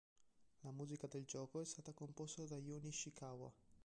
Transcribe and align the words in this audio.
La 0.61 0.71
musica 0.71 1.05
del 1.05 1.25
gioco 1.25 1.61
è 1.61 1.63
stata 1.63 1.93
composta 1.93 2.43
da 2.45 2.57
Jun 2.57 2.83
Ishikawa. 2.85 3.53